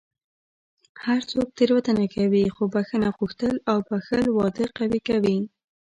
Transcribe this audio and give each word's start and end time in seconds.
هر 1.05 1.19
څوک 1.31 1.47
تېروتنه 1.57 2.05
کوي، 2.15 2.45
خو 2.55 2.63
بښنه 2.73 3.09
غوښتل 3.17 3.55
او 3.71 3.77
بښل 3.87 4.25
واده 4.37 4.65
قوي 4.77 4.99
کوي. 5.09 5.37